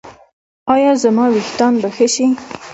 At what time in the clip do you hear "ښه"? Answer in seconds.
1.95-2.07